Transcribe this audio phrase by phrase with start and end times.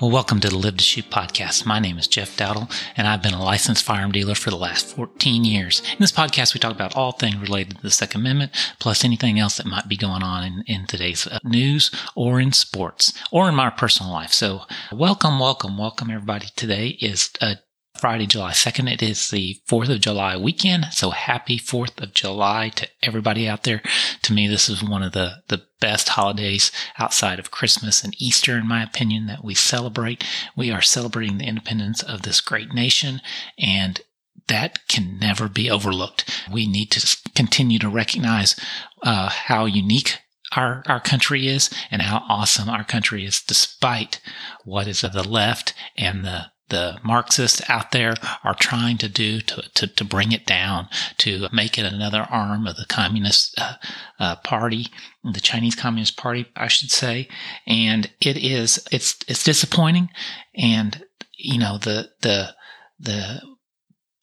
[0.00, 1.66] Well, welcome to the Live to Shoot podcast.
[1.66, 4.96] My name is Jeff Dowdle, and I've been a licensed firearm dealer for the last
[4.96, 5.80] 14 years.
[5.80, 9.38] In this podcast, we talk about all things related to the Second Amendment, plus anything
[9.38, 13.46] else that might be going on in, in today's uh, news or in sports or
[13.46, 14.32] in my personal life.
[14.32, 16.46] So, welcome, welcome, welcome, everybody.
[16.56, 17.58] Today is a
[18.00, 18.90] Friday, July 2nd.
[18.90, 20.86] It is the 4th of July weekend.
[20.90, 23.82] So happy 4th of July to everybody out there.
[24.22, 28.56] To me, this is one of the, the best holidays outside of Christmas and Easter,
[28.56, 30.24] in my opinion, that we celebrate.
[30.56, 33.20] We are celebrating the independence of this great nation
[33.58, 34.00] and
[34.46, 36.24] that can never be overlooked.
[36.50, 38.56] We need to continue to recognize
[39.02, 40.16] uh, how unique
[40.52, 44.20] our, our country is and how awesome our country is despite
[44.64, 49.40] what is of the left and the the Marxists out there are trying to do
[49.40, 53.74] to, to, to bring it down, to make it another arm of the Communist uh,
[54.18, 54.86] uh, Party,
[55.22, 57.28] the Chinese Communist Party, I should say.
[57.66, 60.08] And it is, it's, it's disappointing.
[60.56, 61.04] And,
[61.36, 62.54] you know, the, the,
[62.98, 63.42] the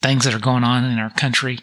[0.01, 1.59] things that are going on in our country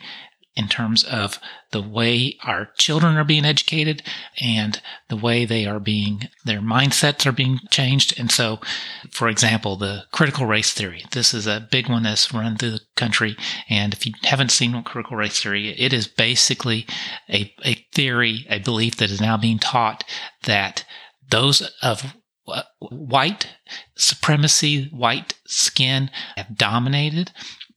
[0.57, 1.41] in terms of
[1.73, 4.03] the way our children are being educated
[4.41, 8.19] and the way they are being, their mindsets are being changed.
[8.19, 8.61] And so,
[9.11, 12.81] for example, the critical race theory, this is a big one that's run through the
[12.97, 13.37] country.
[13.69, 16.87] And if you haven't seen critical race theory, it is basically
[17.29, 20.05] a, a theory, a belief that is now being taught
[20.45, 20.85] that
[21.31, 22.15] those of
[22.47, 23.49] uh, white
[23.97, 27.33] supremacy, white skin have dominated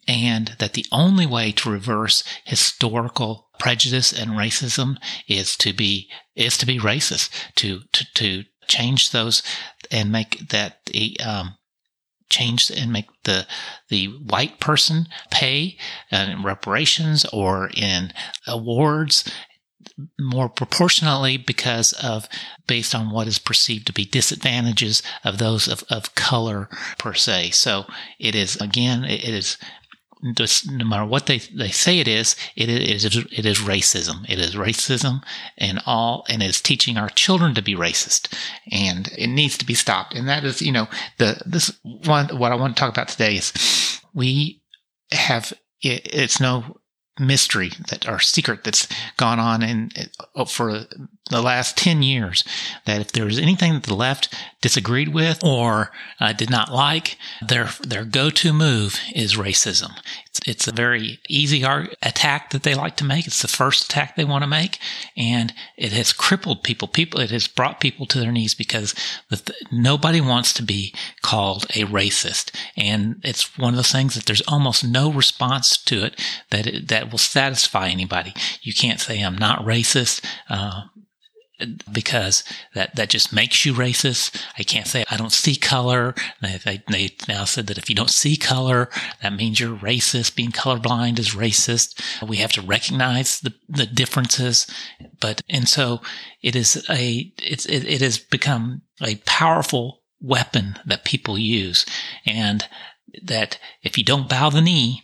[0.08, 6.58] and that the only way to reverse historical prejudice and racism is to be is
[6.58, 9.41] to be racist to to to change those
[9.91, 11.55] and make that the um,
[12.30, 13.47] change and make the
[13.89, 15.78] the white person pay
[16.12, 18.12] in reparations or in
[18.46, 19.29] awards
[20.19, 22.28] more proportionately because of
[22.67, 27.51] based on what is perceived to be disadvantages of those of, of color per se.
[27.51, 27.85] So
[28.19, 29.57] it is again, it is
[30.22, 34.28] no matter what they, they say it is, it is it is racism.
[34.29, 35.22] It is racism
[35.57, 38.33] and all, and is teaching our children to be racist,
[38.72, 40.16] and it needs to be stopped.
[40.16, 42.29] And that is, you know, the this one.
[42.38, 44.61] What I want to talk about today is we
[45.11, 45.53] have.
[45.81, 46.79] It, it's no
[47.19, 49.91] mystery that our secret that's gone on in
[50.35, 50.85] uh, for
[51.30, 52.44] the last 10 years
[52.86, 57.18] that if there was anything that the left disagreed with or uh, did not like
[57.46, 59.92] their their go-to move is racism.
[60.26, 61.64] It's, it's a very easy
[62.02, 63.28] attack that they like to make.
[63.28, 64.80] It's the first attack they want to make.
[65.16, 66.88] And it has crippled people.
[66.88, 68.96] People it has brought people to their knees because
[69.30, 72.52] the, nobody wants to be called a racist.
[72.76, 76.88] And it's one of those things that there's almost no response to it that it,
[76.88, 78.34] that will satisfy anybody.
[78.62, 80.84] You can't say i'm not racist uh,
[81.91, 82.44] because
[82.75, 84.44] that, that just makes you racist.
[84.57, 86.13] I can't say I don't see color.
[86.41, 88.90] They, they, they, now said that if you don't see color,
[89.22, 90.35] that means you're racist.
[90.35, 92.01] Being colorblind is racist.
[92.28, 94.67] We have to recognize the, the differences.
[95.19, 96.01] But, and so
[96.41, 101.85] it is a, it's, it, it has become a powerful weapon that people use.
[102.25, 102.66] And
[103.23, 105.03] that if you don't bow the knee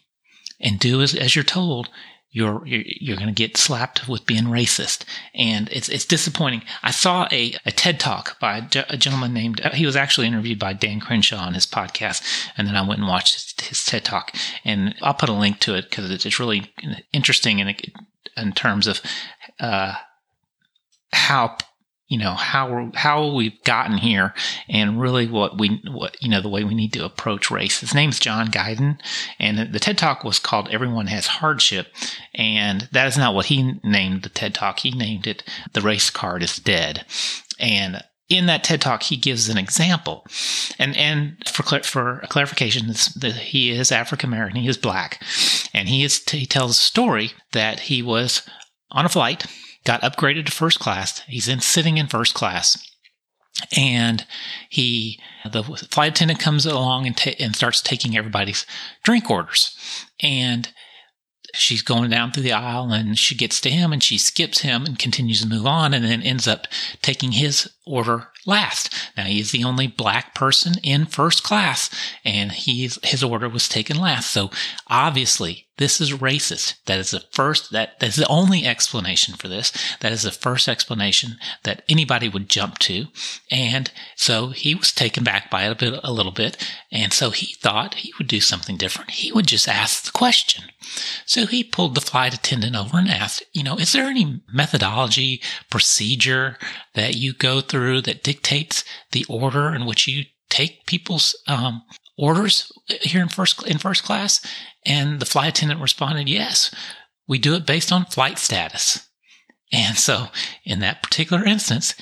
[0.59, 1.90] and do as, as you're told,
[2.34, 5.06] you're you're, going to get slapped with being racist,
[5.36, 6.64] and it's it's disappointing.
[6.82, 10.74] I saw a, a TED talk by a, gentleman named he was actually interviewed by
[10.74, 12.24] Dan Crenshaw on his podcast,
[12.58, 14.36] and then I went and watched his, his TED talk,
[14.66, 16.74] and I'll put a link to it because it's really
[17.14, 17.76] interesting in
[18.36, 19.00] in terms of
[19.60, 19.94] uh,
[21.12, 21.58] how
[22.08, 24.34] you know how how we've gotten here
[24.69, 27.80] and really what we what you know the way we need to approach race.
[27.80, 29.00] His name's john guydon
[29.40, 31.88] and the ted talk was called everyone has hardship
[32.36, 34.80] and that is not what he named the ted talk.
[34.80, 35.44] He named it
[35.74, 37.06] the race card is dead.
[37.59, 40.25] And in that TED talk, he gives an example,
[40.80, 42.94] and and for for clarification,
[43.31, 45.22] he is African American, he is black,
[45.74, 48.42] and he is he tells a story that he was
[48.92, 49.45] on a flight
[49.83, 51.19] got upgraded to first class.
[51.27, 52.77] He's in sitting in first class.
[53.77, 54.25] And
[54.69, 55.19] he,
[55.50, 58.65] the flight attendant comes along and, ta- and starts taking everybody's
[59.03, 59.77] drink orders.
[60.21, 60.69] And
[61.53, 64.85] she's going down through the aisle and she gets to him and she skips him
[64.85, 66.68] and continues to move on and then ends up
[67.01, 68.94] taking his order last.
[69.18, 71.89] Now he is the only black person in first class
[72.24, 74.31] and he's, his order was taken last.
[74.31, 74.51] So
[74.88, 76.75] obviously this is racist.
[76.85, 79.71] That is the first, that, that is the only explanation for this.
[80.01, 83.07] That is the first explanation that anybody would jump to.
[83.50, 86.57] And so he was taken back by it a bit, a little bit.
[86.91, 89.12] And so he thought he would do something different.
[89.12, 90.65] He would just ask the question.
[91.25, 95.41] So he pulled the flight attendant over and asked, you know, is there any methodology,
[95.71, 96.57] procedure
[96.95, 101.84] that you go through that dictates the order in which you take people's um,
[102.18, 104.45] orders here in first in first class?
[104.86, 106.74] And the flight attendant responded, yes,
[107.28, 109.07] we do it based on flight status.
[109.72, 110.28] And so
[110.63, 111.95] in that particular instance,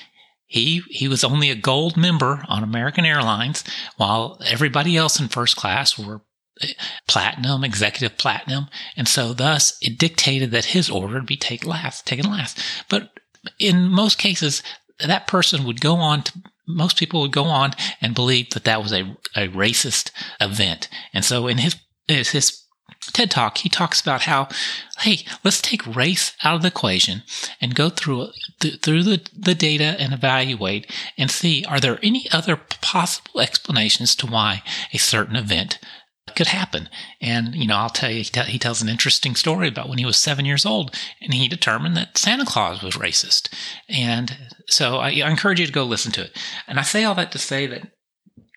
[0.46, 3.64] he, he was only a gold member on American Airlines
[3.96, 6.22] while everybody else in first class were
[6.62, 6.74] eh,
[7.08, 8.68] platinum, executive platinum.
[8.98, 12.62] And so thus it dictated that his order be taken last, taken last.
[12.90, 13.12] But
[13.60, 14.62] in most cases,
[15.10, 16.34] that person would go on to
[16.68, 17.72] most people would go on
[18.02, 20.88] and believe that that was a, a racist event.
[21.14, 21.76] And so in his,
[22.08, 22.62] his
[23.14, 24.48] TED Talk, he talks about how,
[25.00, 27.24] hey, let's take race out of the equation
[27.60, 28.28] and go through
[28.60, 34.28] through the, the data and evaluate and see are there any other possible explanations to
[34.28, 34.62] why
[34.94, 35.80] a certain event
[36.36, 36.90] could happen.
[37.20, 40.18] And, you know, I'll tell you, he, tells an interesting story about when he was
[40.18, 43.50] seven years old and he determined that Santa Claus was racist.
[43.90, 44.38] And
[44.68, 46.38] so I, I encourage you to go listen to it.
[46.68, 47.92] And I say all that to say that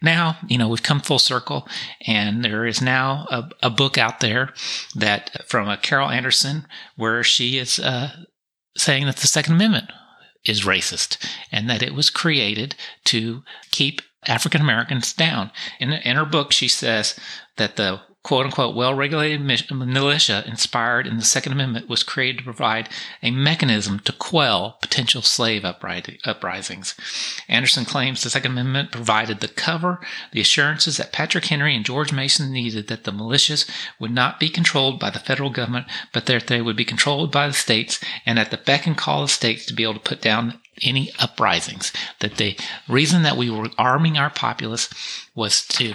[0.03, 1.67] now, you know, we've come full circle
[2.07, 4.53] and there is now a, a book out there
[4.95, 8.11] that from a Carol Anderson where she is uh,
[8.77, 9.91] saying that the Second Amendment
[10.45, 11.17] is racist
[11.51, 15.51] and that it was created to keep African Americans down.
[15.79, 17.19] In, in her book, she says
[17.57, 19.41] that the quote unquote well regulated
[19.71, 22.89] militia inspired in the Second Amendment was created to provide
[23.23, 26.95] a mechanism to quell potential slave uprisings.
[27.49, 30.01] Anderson claims the Second Amendment provided the cover,
[30.33, 33.69] the assurances that Patrick Henry and George Mason needed that the militias
[34.01, 37.47] would not be controlled by the federal government, but that they would be controlled by
[37.47, 40.23] the states and at the beck and call of states to be able to put
[40.23, 41.93] down any uprisings.
[42.21, 42.57] That the
[42.89, 44.89] reason that we were arming our populace
[45.35, 45.95] was to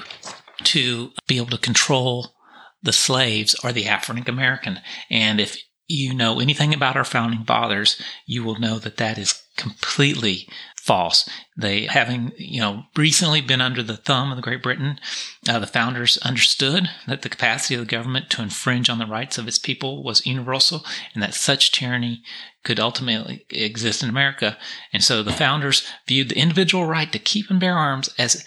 [0.63, 2.33] to be able to control
[2.81, 4.79] the slaves or the African American.
[5.09, 9.41] And if you know anything about our founding fathers, you will know that that is
[9.59, 11.29] completely false.
[11.55, 14.99] They, having, you know, recently been under the thumb of the Great Britain,
[15.47, 19.37] uh, the founders understood that the capacity of the government to infringe on the rights
[19.37, 20.83] of its people was universal
[21.13, 22.23] and that such tyranny
[22.63, 24.57] could ultimately exist in America.
[24.91, 28.43] And so the founders viewed the individual right to keep and bear arms as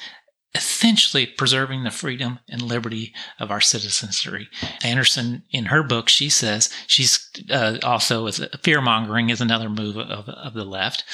[0.54, 4.48] essentially preserving the freedom and liberty of our citizenry.
[4.84, 9.96] Anderson, in her book, she says she's uh, also as fear mongering is another move
[9.96, 11.04] of, of the left.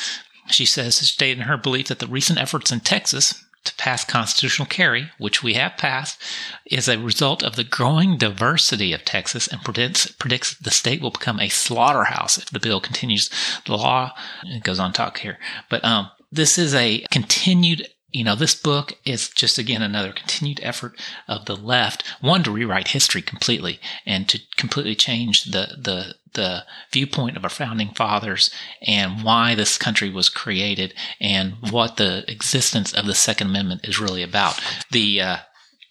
[0.49, 4.67] She says, stated in her belief that the recent efforts in Texas to pass constitutional
[4.67, 6.21] carry, which we have passed,
[6.67, 11.11] is a result of the growing diversity of Texas and predicts, predicts the state will
[11.11, 13.31] become a slaughterhouse if the bill continues.
[13.67, 14.15] The law,
[14.45, 15.39] it goes on talk here,
[15.69, 20.61] but um, this is a continued you know, this book is just again another continued
[20.63, 26.15] effort of the left, one to rewrite history completely and to completely change the the
[26.35, 28.51] the viewpoint of our founding fathers
[28.83, 33.99] and why this country was created and what the existence of the Second Amendment is
[33.99, 34.61] really about.
[34.91, 35.37] The uh,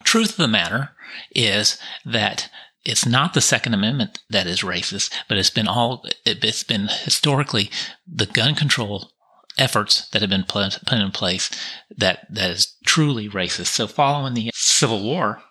[0.03, 0.91] truth of the matter
[1.35, 2.49] is that
[2.85, 7.69] it's not the Second Amendment that is racist, but it's been all it's been historically
[8.07, 9.11] the gun control
[9.57, 11.49] efforts that have been put, put in place
[11.95, 13.67] that, that is truly racist.
[13.67, 15.41] So following the Civil War,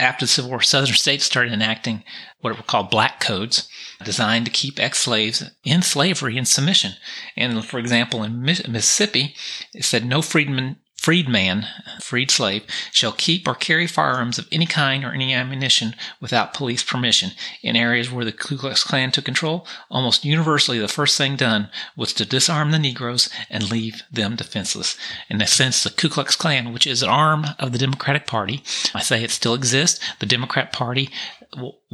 [0.00, 2.02] after the Civil War, Southern states started enacting
[2.40, 3.68] what were called black codes
[4.02, 6.92] designed to keep ex-slaves in slavery and submission.
[7.36, 9.34] And for example, in Mississippi,
[9.72, 11.66] it said no freedman freedman,
[12.00, 16.82] freed slave, shall keep or carry firearms of any kind or any ammunition without police
[16.82, 17.30] permission.
[17.62, 21.68] In areas where the Ku Klux Klan took control, almost universally the first thing done
[21.94, 24.96] was to disarm the Negroes and leave them defenseless.
[25.28, 28.62] In a sense, the Ku Klux Klan, which is an arm of the Democratic Party,
[28.94, 30.00] I say it still exists.
[30.20, 31.10] The Democrat Party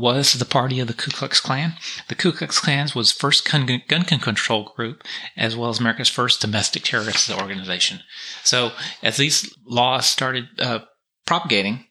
[0.00, 1.74] was the party of the Ku Klux Klan.
[2.08, 5.04] The Ku Klux Klan was first gun, gun control group,
[5.36, 8.00] as well as America's first domestic terrorist organization.
[8.42, 10.80] So, as these laws started uh,
[11.26, 11.84] propagating,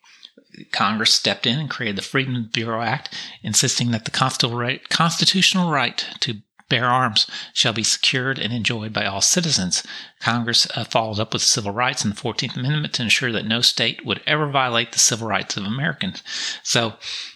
[0.72, 3.14] Congress stepped in and created the Freedmen Bureau Act,
[3.44, 9.22] insisting that the constitutional right to bear arms shall be secured and enjoyed by all
[9.22, 9.84] citizens.
[10.20, 13.62] Congress uh, followed up with civil rights and the 14th Amendment to ensure that no
[13.62, 16.24] state would ever violate the civil rights of Americans.
[16.64, 16.94] So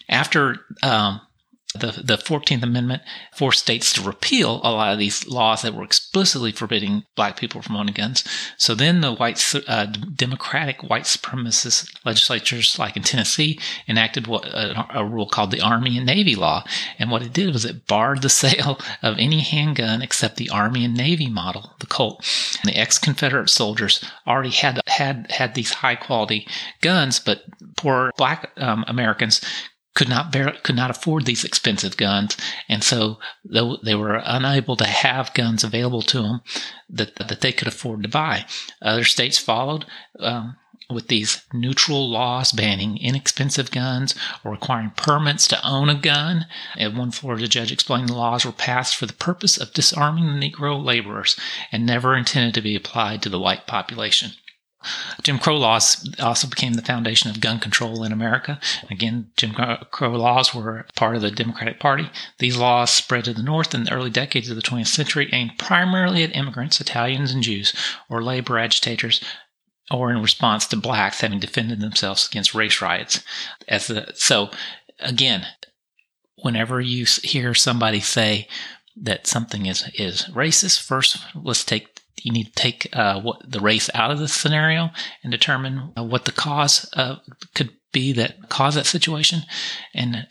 [0.08, 1.22] after um,
[1.74, 3.02] the, the 14th Amendment
[3.36, 7.62] forced states to repeal a lot of these laws that were explicitly forbidding black people
[7.62, 8.24] from owning guns.
[8.58, 15.00] So then the white, uh, Democratic white supremacist legislatures, like in Tennessee, enacted what a,
[15.00, 16.64] a, rule called the Army and Navy Law.
[17.00, 20.86] And what it did was it barred the sale of any handgun except the Army
[20.86, 22.26] and Navy model, the Colt.
[22.62, 26.48] And the ex-Confederate soldiers already had had had these high quality
[26.82, 27.44] guns, but
[27.78, 29.42] poor black um, Americans
[29.94, 32.36] could not bear, could not afford these expensive guns,
[32.68, 36.42] and so though they were unable to have guns available to them
[36.90, 38.46] that that they could afford to buy.
[38.82, 39.86] Other states followed.
[40.20, 40.58] Um,
[40.90, 46.46] with these neutral laws banning inexpensive guns or requiring permits to own a gun.
[46.78, 50.50] And one Florida judge explained the laws were passed for the purpose of disarming the
[50.52, 51.38] Negro laborers
[51.72, 54.34] and never intended to be applied to the white population.
[55.22, 58.60] Jim Crow laws also became the foundation of gun control in America.
[58.90, 59.56] Again, Jim
[59.92, 62.10] Crow laws were part of the Democratic Party.
[62.40, 65.58] These laws spread to the North in the early decades of the 20th century, aimed
[65.58, 67.74] primarily at immigrants, Italians, and Jews,
[68.10, 69.22] or labor agitators
[69.92, 73.24] or in response to blacks having defended themselves against race riots.
[73.68, 74.50] As the, so,
[75.00, 75.46] again,
[76.38, 78.48] whenever you hear somebody say
[78.96, 83.60] that something is is racist, first let's take you need to take uh, what the
[83.60, 84.90] race out of the scenario
[85.24, 87.18] and determine uh, what the cause uh,
[87.54, 89.42] could be that caused that situation,
[89.94, 90.28] and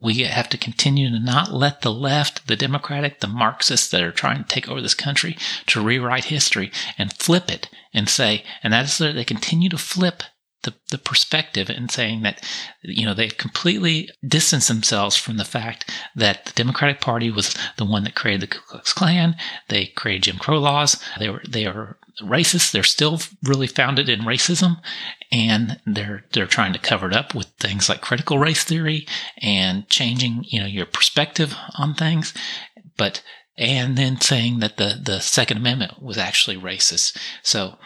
[0.00, 4.12] we have to continue to not let the left, the Democratic, the Marxists that are
[4.12, 8.72] trying to take over this country to rewrite history and flip it and say, and
[8.72, 10.22] that is that they continue to flip
[10.62, 12.44] the, the perspective and saying that,
[12.82, 17.84] you know, they completely distance themselves from the fact that the Democratic Party was the
[17.84, 19.36] one that created the Ku Klux Klan.
[19.68, 21.02] They created Jim Crow laws.
[21.18, 22.72] They were, they are racist.
[22.72, 24.80] They're still really founded in racism
[25.32, 29.06] and they're, they're trying to cover it up with things like critical race theory
[29.38, 32.34] and changing, you know, your perspective on things.
[32.96, 33.22] But,
[33.56, 37.16] and then saying that the, the Second Amendment was actually racist.
[37.42, 37.78] So,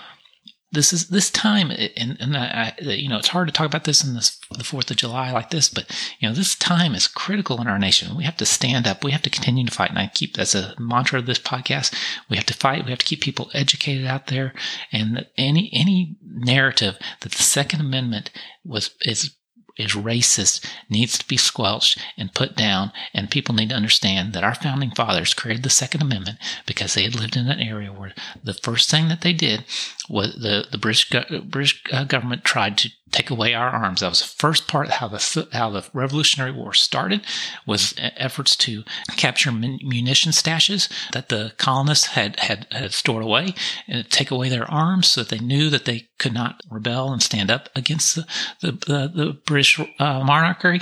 [0.75, 4.05] this is this time, and, and I, you know, it's hard to talk about this
[4.05, 7.61] in this, the Fourth of July like this, but you know, this time is critical
[7.61, 8.17] in our nation.
[8.17, 9.05] We have to stand up.
[9.05, 11.95] We have to continue to fight, and I keep that's a mantra of this podcast.
[12.29, 12.85] We have to fight.
[12.85, 14.53] We have to keep people educated out there,
[14.93, 18.31] and any any narrative that the Second Amendment
[18.65, 19.35] was is
[19.77, 22.93] is racist needs to be squelched and put down.
[23.13, 27.05] And people need to understand that our founding fathers created the Second Amendment because they
[27.05, 29.65] had lived in an area where the first thing that they did
[30.09, 31.11] was the, the British,
[31.45, 34.01] British uh, government tried to take away our arms.
[34.01, 37.25] That was the first part how the how the Revolutionary War started
[37.65, 38.83] was efforts to
[39.17, 43.55] capture munition stashes that the colonists had, had, had stored away
[43.87, 47.23] and take away their arms so that they knew that they could not rebel and
[47.23, 48.27] stand up against the
[48.61, 50.81] the, the, the British uh, monarchy.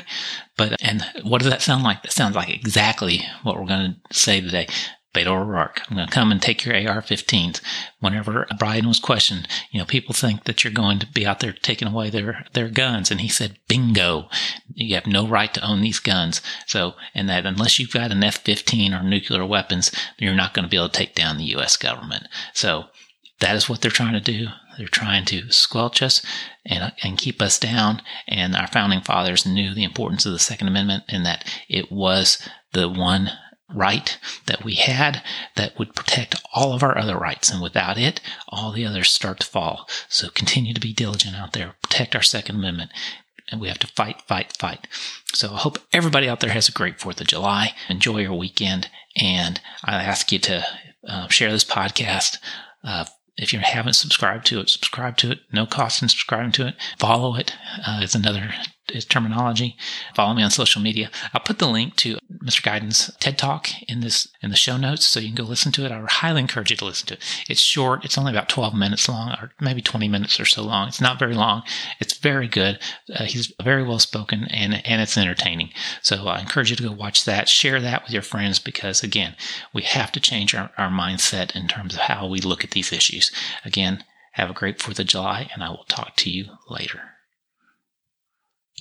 [0.57, 2.03] But and what does that sound like?
[2.03, 4.69] That sounds like exactly what we're going to say today.
[5.15, 5.83] Beto O'Rourke.
[5.89, 7.61] I'm going to come and take your AR-15s.
[8.01, 11.53] Whenever Biden was questioned, you know, people think that you're going to be out there
[11.53, 13.11] taking away their, their guns.
[13.11, 14.29] And he said, bingo,
[14.75, 16.41] you have no right to own these guns.
[16.67, 20.71] So, and that unless you've got an F-15 or nuclear weapons, you're not going to
[20.71, 21.77] be able to take down the U.S.
[21.77, 22.27] government.
[22.55, 22.87] So
[23.41, 24.47] that is what they're trying to do.
[24.79, 26.23] They're trying to squelch us
[26.65, 28.01] and, and keep us down.
[28.27, 32.39] And our founding fathers knew the importance of the Second Amendment and that it was
[32.73, 33.31] the one
[33.75, 35.23] right that we had
[35.57, 37.51] that would protect all of our other rights.
[37.51, 39.89] And without it, all the others start to fall.
[40.09, 42.91] So continue to be diligent out there, protect our Second Amendment.
[43.51, 44.87] And we have to fight, fight, fight.
[45.35, 47.75] So I hope everybody out there has a great 4th of July.
[47.89, 48.89] Enjoy your weekend.
[49.21, 50.65] And I ask you to
[51.07, 52.39] uh, share this podcast.
[52.83, 53.05] Uh,
[53.37, 55.41] if you haven't subscribed to it, subscribe to it.
[55.53, 56.75] No cost in subscribing to it.
[56.99, 57.55] Follow it.
[57.87, 58.53] Uh, it's another
[59.01, 59.77] terminology.
[60.15, 61.11] Follow me on social media.
[61.33, 62.63] I'll put the link to Mr.
[62.63, 65.85] Guydon's TED Talk in this in the show notes, so you can go listen to
[65.85, 65.93] it.
[65.93, 67.21] I would highly encourage you to listen to it.
[67.49, 68.05] It's short.
[68.05, 70.89] It's only about 12 minutes long, or maybe 20 minutes or so long.
[70.89, 71.63] It's not very long.
[72.01, 72.79] It's very good.
[73.15, 75.71] Uh, he's very well spoken, and and it's entertaining.
[76.03, 77.49] So I encourage you to go watch that.
[77.49, 79.37] Share that with your friends because again,
[79.73, 82.93] we have to change our, our mindset in terms of how we look at these
[82.93, 83.31] issues.
[83.65, 87.12] Again, have a great 4th of July, and I will talk to you later.